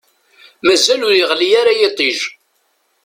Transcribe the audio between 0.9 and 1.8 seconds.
ur yeɣli ara